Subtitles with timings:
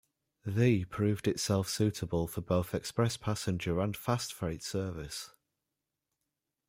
[0.47, 5.29] The proved itself suitable for both express passenger and fast freight service.